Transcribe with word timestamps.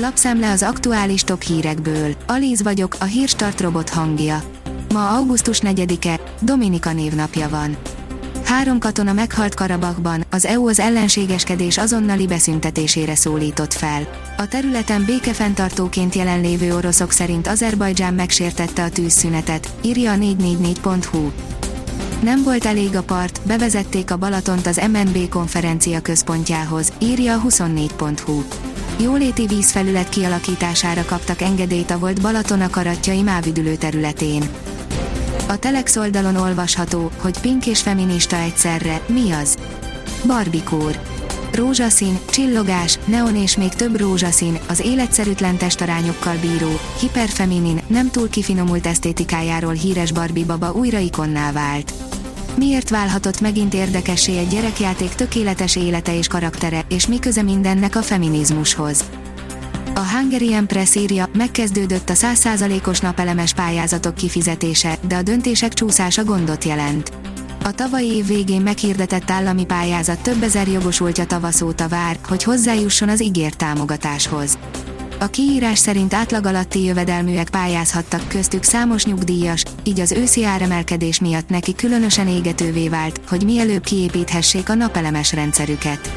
Lapszemle 0.00 0.50
az 0.50 0.62
aktuális 0.62 1.22
top 1.22 1.42
hírekből. 1.42 2.14
Alíz 2.26 2.62
vagyok, 2.62 2.96
a 3.00 3.04
hírstart 3.04 3.60
robot 3.60 3.88
hangja. 3.88 4.42
Ma 4.92 5.08
augusztus 5.08 5.60
4-e, 5.62 6.20
Dominika 6.40 6.92
névnapja 6.92 7.48
van. 7.48 7.76
Három 8.44 8.78
katona 8.78 9.12
meghalt 9.12 9.54
Karabakban, 9.54 10.24
az 10.30 10.44
EU 10.46 10.68
az 10.68 10.80
ellenségeskedés 10.80 11.78
azonnali 11.78 12.26
beszüntetésére 12.26 13.14
szólított 13.14 13.72
fel. 13.72 14.08
A 14.36 14.48
területen 14.48 15.04
békefenntartóként 15.04 16.14
jelenlévő 16.14 16.74
oroszok 16.74 17.10
szerint 17.10 17.46
Azerbajdzsán 17.46 18.14
megsértette 18.14 18.82
a 18.82 18.90
tűzszünetet, 18.90 19.68
írja 19.82 20.12
a 20.12 20.16
444.hu. 20.16 21.30
Nem 22.22 22.42
volt 22.42 22.64
elég 22.64 22.96
a 22.96 23.02
part, 23.02 23.40
bevezették 23.46 24.10
a 24.10 24.16
Balatont 24.16 24.66
az 24.66 24.80
MNB 24.92 25.28
konferencia 25.28 26.00
központjához, 26.00 26.92
írja 26.98 27.34
a 27.34 27.42
24.hu. 27.48 28.42
Jóléti 29.00 29.46
vízfelület 29.46 30.08
kialakítására 30.08 31.04
kaptak 31.04 31.40
engedélyt 31.40 31.90
a 31.90 31.98
volt 31.98 32.20
Balaton 32.20 32.60
a 32.60 32.70
karatjai 32.70 33.22
mávüdülő 33.22 33.76
területén. 33.76 34.42
A 35.48 35.56
Telex 35.56 35.96
oldalon 35.96 36.36
olvasható, 36.36 37.10
hogy 37.16 37.40
pink 37.40 37.66
és 37.66 37.82
feminista 37.82 38.36
egyszerre, 38.36 39.00
mi 39.06 39.30
az? 39.30 39.56
Barbikór. 40.26 40.98
Rózsaszín, 41.52 42.18
csillogás, 42.30 42.98
neon 43.04 43.36
és 43.36 43.56
még 43.56 43.68
több 43.68 44.00
rózsaszín, 44.00 44.58
az 44.68 44.80
életszerűtlen 44.80 45.56
testarányokkal 45.56 46.36
bíró, 46.40 46.80
hiperfeminin, 47.00 47.80
nem 47.86 48.10
túl 48.10 48.28
kifinomult 48.28 48.86
esztétikájáról 48.86 49.72
híres 49.72 50.12
Barbie 50.12 50.44
baba 50.44 50.72
újra 50.72 50.98
ikonná 50.98 51.52
vált. 51.52 52.07
Miért 52.58 52.88
válhatott 52.90 53.40
megint 53.40 53.74
érdekessé 53.74 54.38
egy 54.38 54.48
gyerekjáték 54.48 55.08
tökéletes 55.08 55.76
élete 55.76 56.16
és 56.16 56.26
karaktere, 56.26 56.84
és 56.88 57.06
mi 57.06 57.18
köze 57.18 57.42
mindennek 57.42 57.96
a 57.96 58.02
feminizmushoz? 58.02 59.04
A 59.94 60.00
Hungarian 60.00 60.66
Press 60.66 60.94
írja, 60.94 61.28
megkezdődött 61.32 62.10
a 62.10 62.14
100%-os 62.14 63.00
napelemes 63.00 63.54
pályázatok 63.54 64.14
kifizetése, 64.14 64.98
de 65.08 65.16
a 65.16 65.22
döntések 65.22 65.72
csúszása 65.72 66.24
gondot 66.24 66.64
jelent. 66.64 67.12
A 67.64 67.72
tavalyi 67.72 68.16
év 68.16 68.26
végén 68.26 68.60
meghirdetett 68.60 69.30
állami 69.30 69.64
pályázat 69.64 70.22
több 70.22 70.42
ezer 70.42 70.68
jogosultja 70.68 71.26
tavaszóta 71.26 71.88
vár, 71.88 72.18
hogy 72.28 72.42
hozzájusson 72.42 73.08
az 73.08 73.22
ígért 73.22 73.56
támogatáshoz. 73.56 74.58
A 75.20 75.26
kiírás 75.26 75.78
szerint 75.78 76.14
átlag 76.14 76.46
alatti 76.46 76.84
jövedelműek 76.84 77.50
pályázhattak 77.50 78.28
köztük 78.28 78.62
számos 78.62 79.04
nyugdíjas, 79.04 79.62
így 79.84 80.00
az 80.00 80.12
őszi 80.12 80.44
áremelkedés 80.44 81.20
miatt 81.20 81.48
neki 81.48 81.74
különösen 81.74 82.28
égetővé 82.28 82.88
vált, 82.88 83.20
hogy 83.28 83.44
mielőbb 83.44 83.82
kiépíthessék 83.82 84.68
a 84.68 84.74
napelemes 84.74 85.32
rendszerüket. 85.32 86.12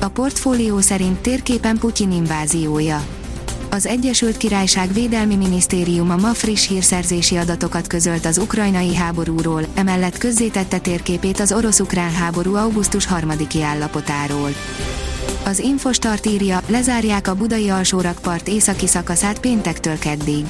A 0.00 0.08
portfólió 0.08 0.80
szerint 0.80 1.18
térképen 1.18 1.78
Putyin 1.78 2.12
inváziója. 2.12 3.06
Az 3.70 3.86
Egyesült 3.86 4.36
Királyság 4.36 4.92
Védelmi 4.92 5.36
Minisztériuma 5.36 6.16
ma 6.16 6.34
friss 6.34 6.68
hírszerzési 6.68 7.36
adatokat 7.36 7.86
közölt 7.86 8.26
az 8.26 8.38
ukrajnai 8.38 8.94
háborúról, 8.94 9.62
emellett 9.74 10.18
közzétette 10.18 10.78
térképét 10.78 11.40
az 11.40 11.52
orosz-ukrán 11.52 12.12
háború 12.12 12.54
augusztus 12.54 13.06
3 13.06 13.30
állapotáról. 13.62 14.50
Az 15.48 15.58
Infostart 15.58 16.26
írja, 16.26 16.60
lezárják 16.66 17.28
a 17.28 17.34
budai 17.34 17.68
alsórakpart 17.68 18.48
északi 18.48 18.86
szakaszát 18.86 19.40
péntektől 19.40 19.98
keddig. 19.98 20.46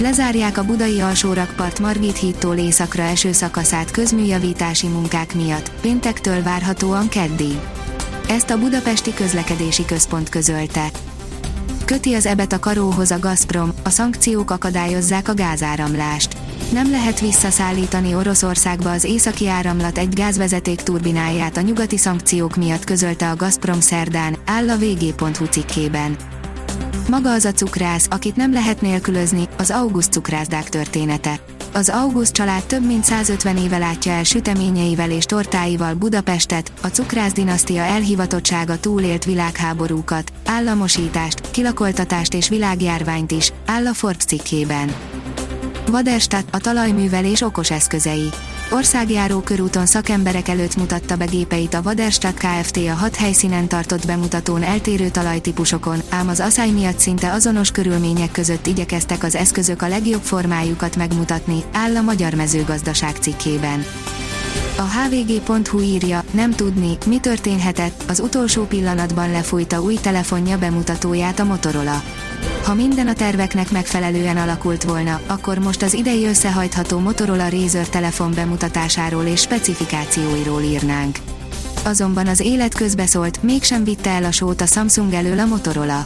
Lezárják 0.00 0.58
a 0.58 0.64
budai 0.64 1.00
alsórakpart 1.00 1.78
Margit 1.78 2.18
hídtól 2.18 2.56
északra 2.56 3.02
eső 3.02 3.32
szakaszát 3.32 3.90
közműjavítási 3.90 4.86
munkák 4.86 5.34
miatt, 5.34 5.70
péntektől 5.80 6.42
várhatóan 6.42 7.08
keddig. 7.08 7.58
Ezt 8.28 8.50
a 8.50 8.58
Budapesti 8.58 9.14
Közlekedési 9.14 9.84
Központ 9.84 10.28
közölte. 10.28 10.90
Köti 11.84 12.14
az 12.14 12.26
ebet 12.26 12.52
a 12.52 12.58
karóhoz 12.58 13.10
a 13.10 13.18
Gazprom, 13.18 13.72
a 13.82 13.88
szankciók 13.88 14.50
akadályozzák 14.50 15.28
a 15.28 15.34
gázáramlást. 15.34 16.36
Nem 16.72 16.90
lehet 16.90 17.20
visszaszállítani 17.20 18.14
Oroszországba 18.14 18.90
az 18.90 19.04
északi 19.04 19.48
áramlat 19.48 19.98
egy 19.98 20.14
gázvezeték 20.14 20.80
turbináját 20.80 21.56
a 21.56 21.60
nyugati 21.60 21.96
szankciók 21.96 22.56
miatt 22.56 22.84
közölte 22.84 23.30
a 23.30 23.36
Gazprom 23.36 23.80
szerdán, 23.80 24.36
áll 24.46 24.70
a 24.70 24.76
vg.hu 24.76 25.44
cikkében. 25.44 26.16
Maga 27.08 27.32
az 27.32 27.44
a 27.44 27.52
cukrász, 27.52 28.06
akit 28.10 28.36
nem 28.36 28.52
lehet 28.52 28.80
nélkülözni, 28.80 29.48
az 29.58 29.70
August 29.70 30.12
cukrászdák 30.12 30.68
története. 30.68 31.40
Az 31.72 31.88
August 31.88 32.32
család 32.32 32.62
több 32.62 32.86
mint 32.86 33.04
150 33.04 33.56
éve 33.56 33.78
látja 33.78 34.12
el 34.12 34.24
süteményeivel 34.24 35.10
és 35.10 35.24
tortáival 35.24 35.94
Budapestet, 35.94 36.72
a 36.82 36.86
cukrász 36.86 37.32
dinasztia 37.32 37.82
elhivatottsága 37.82 38.78
túlélt 38.78 39.24
világháborúkat, 39.24 40.32
államosítást, 40.46 41.50
kilakoltatást 41.50 42.34
és 42.34 42.48
világjárványt 42.48 43.30
is, 43.30 43.52
áll 43.66 43.86
a 43.86 43.92
Forbes 43.92 44.24
cikkében. 44.24 44.94
Vaderstat 45.92 46.44
a 46.50 46.58
talajművelés 46.58 47.40
okos 47.40 47.70
eszközei. 47.70 48.28
Országjáró 48.70 49.40
körúton 49.40 49.86
szakemberek 49.86 50.48
előtt 50.48 50.76
mutatta 50.76 51.16
be 51.16 51.24
gépeit 51.24 51.74
a 51.74 51.82
Vaderstat 51.82 52.34
Kft. 52.34 52.76
a 52.76 52.92
hat 52.92 53.16
helyszínen 53.16 53.68
tartott 53.68 54.06
bemutatón 54.06 54.62
eltérő 54.62 55.08
talajtípusokon, 55.08 55.98
ám 56.08 56.28
az 56.28 56.40
asszály 56.40 56.70
miatt 56.70 56.98
szinte 56.98 57.32
azonos 57.32 57.70
körülmények 57.70 58.30
között 58.32 58.66
igyekeztek 58.66 59.22
az 59.24 59.34
eszközök 59.34 59.82
a 59.82 59.88
legjobb 59.88 60.22
formájukat 60.22 60.96
megmutatni, 60.96 61.62
áll 61.72 61.96
a 61.96 62.02
Magyar 62.02 62.34
Mezőgazdaság 62.34 63.16
cikkében. 63.20 63.84
A 64.82 64.84
hvg.hu 64.84 65.80
írja, 65.80 66.24
nem 66.30 66.50
tudni, 66.50 66.96
mi 67.06 67.18
történhetett, 67.18 68.04
az 68.08 68.20
utolsó 68.20 68.64
pillanatban 68.64 69.30
lefújta 69.30 69.82
új 69.82 69.94
telefonja 69.94 70.58
bemutatóját 70.58 71.40
a 71.40 71.44
Motorola. 71.44 72.02
Ha 72.64 72.74
minden 72.74 73.08
a 73.08 73.12
terveknek 73.12 73.70
megfelelően 73.70 74.36
alakult 74.36 74.82
volna, 74.82 75.20
akkor 75.26 75.58
most 75.58 75.82
az 75.82 75.94
idei 75.94 76.26
összehajtható 76.26 76.98
Motorola 76.98 77.48
Razer 77.48 77.88
telefon 77.88 78.32
bemutatásáról 78.34 79.24
és 79.24 79.40
specifikációiról 79.40 80.62
írnánk. 80.62 81.18
Azonban 81.84 82.26
az 82.26 82.40
élet 82.40 82.74
közbeszólt, 82.74 83.42
mégsem 83.42 83.84
vitte 83.84 84.10
el 84.10 84.24
a 84.24 84.32
sót 84.32 84.60
a 84.60 84.66
Samsung 84.66 85.12
elől 85.12 85.38
a 85.38 85.46
Motorola. 85.46 86.04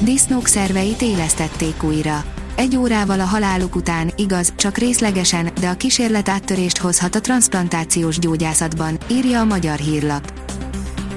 Disznók 0.00 0.46
szerveit 0.46 1.02
élesztették 1.02 1.82
újra. 1.82 2.24
Egy 2.54 2.76
órával 2.76 3.20
a 3.20 3.24
haláluk 3.24 3.76
után, 3.76 4.12
igaz, 4.16 4.52
csak 4.56 4.78
részlegesen, 4.78 5.50
de 5.60 5.68
a 5.68 5.74
kísérlet 5.74 6.28
áttörést 6.28 6.78
hozhat 6.78 7.14
a 7.14 7.20
transplantációs 7.20 8.18
gyógyászatban, 8.18 8.98
írja 9.10 9.40
a 9.40 9.44
magyar 9.44 9.78
hírlap. 9.78 10.32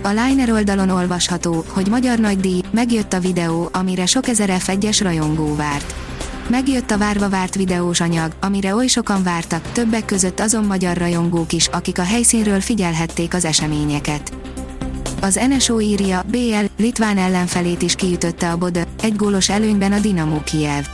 A 0.02 0.08
Liner 0.08 0.52
oldalon 0.52 0.90
olvasható, 0.90 1.66
hogy 1.68 1.88
magyar 1.88 2.20
nagydíj, 2.20 2.62
megjött 2.72 3.14
a 3.14 3.20
videó, 3.20 3.70
amire 3.72 4.06
sok 4.06 4.28
ezer 4.28 4.50
F1-es 4.66 5.00
rajongó 5.02 5.56
várt. 5.56 5.96
Megjött 6.50 6.92
a 6.92 6.98
várva 6.98 7.30
várt 7.30 7.56
videós 7.56 8.00
anyag, 8.00 8.32
amire 8.40 8.76
oly 8.76 8.88
sokan 8.88 9.24
vártak, 9.24 9.72
többek 9.72 10.06
között 10.06 10.40
azon 10.40 10.64
magyar 10.64 10.98
rajongók 10.98 11.54
is, 11.54 11.68
akik 11.68 12.00
a 12.00 12.04
helyszínről 12.04 12.60
figyelhették 12.60 13.34
az 13.34 13.46
eseményeket. 13.46 14.34
Az 15.22 15.40
NSO 15.50 15.80
írja, 15.80 16.24
BL, 16.28 16.66
Litván 16.78 17.18
ellenfelét 17.18 17.82
is 17.82 17.96
kiütötte 17.96 18.52
a 18.52 18.58
Bodö, 18.58 18.82
egy 19.02 19.16
gólos 19.16 19.50
előnyben 19.50 19.92
a 19.92 20.00
Dinamo 20.00 20.44
Kiev. 20.44 20.86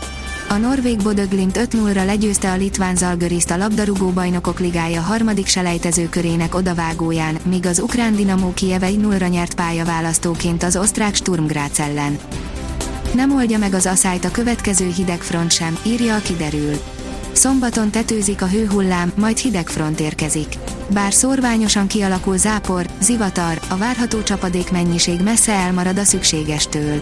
A 0.49 0.57
norvég 0.57 0.97
Bodöglint 1.03 1.59
5-0-ra 1.59 2.05
legyőzte 2.05 2.51
a 2.51 2.55
litván 2.55 2.95
Zalgiriszt 2.95 3.51
a 3.51 3.57
labdarúgó 3.57 4.09
bajnokok 4.09 4.59
ligája 4.59 5.01
harmadik 5.01 5.47
selejtezőkörének 5.47 6.55
odavágóján, 6.55 7.37
míg 7.45 7.65
az 7.65 7.79
ukrán 7.79 8.15
Dinamo 8.15 8.53
Kiev 8.53 8.81
1-0-ra 8.85 9.29
nyert 9.29 9.53
pályaválasztóként 9.53 10.63
az 10.63 10.77
osztrák 10.77 11.15
Sturm 11.15 11.45
Graz 11.45 11.79
ellen. 11.79 12.19
Nem 13.13 13.35
oldja 13.35 13.57
meg 13.57 13.73
az 13.73 13.85
asszályt 13.85 14.25
a 14.25 14.31
következő 14.31 14.91
hidegfront 14.95 15.51
sem, 15.51 15.77
írja 15.85 16.15
a 16.15 16.19
kiderül. 16.19 16.73
Szombaton 17.31 17.89
tetőzik 17.89 18.41
a 18.41 18.47
hőhullám, 18.47 19.11
majd 19.15 19.37
hidegfront 19.37 19.99
érkezik. 19.99 20.57
Bár 20.93 21.13
szorványosan 21.13 21.87
kialakul 21.87 22.37
zápor, 22.37 22.85
zivatar, 23.01 23.59
a 23.67 23.77
várható 23.77 24.23
csapadék 24.23 24.71
mennyiség 24.71 25.21
messze 25.21 25.53
elmarad 25.53 25.97
a 25.97 26.03
szükségestől. 26.03 27.01